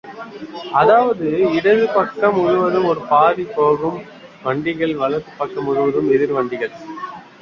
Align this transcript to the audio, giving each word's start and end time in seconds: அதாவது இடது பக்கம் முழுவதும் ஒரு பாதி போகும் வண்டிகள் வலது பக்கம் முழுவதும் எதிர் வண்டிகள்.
அதாவது 0.73 1.27
இடது 1.51 1.85
பக்கம் 1.89 2.35
முழுவதும் 2.37 2.85
ஒரு 2.85 3.01
பாதி 3.09 3.45
போகும் 3.51 3.99
வண்டிகள் 4.43 4.95
வலது 4.95 5.31
பக்கம் 5.37 5.63
முழுவதும் 5.63 6.11
எதிர் 6.11 6.35
வண்டிகள். 6.37 6.73